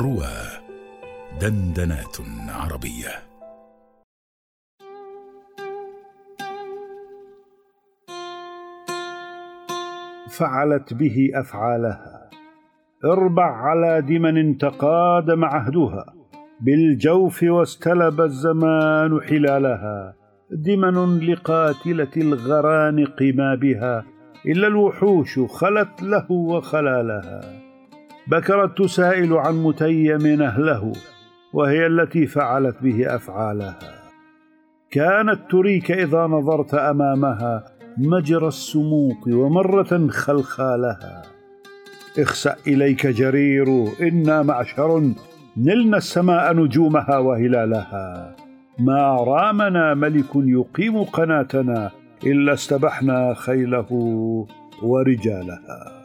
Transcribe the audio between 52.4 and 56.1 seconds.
استبحنا خيله ورجالها.